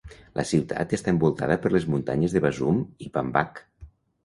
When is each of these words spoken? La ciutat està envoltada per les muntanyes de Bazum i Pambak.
La 0.37 0.45
ciutat 0.51 0.95
està 0.97 1.13
envoltada 1.15 1.59
per 1.67 1.71
les 1.75 1.87
muntanyes 1.95 2.35
de 2.39 2.43
Bazum 2.47 2.83
i 3.09 3.13
Pambak. 3.19 3.65